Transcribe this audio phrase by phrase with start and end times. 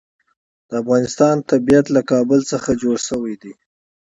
[0.69, 3.53] د افغانستان طبیعت له کابل څخه جوړ شوی دی.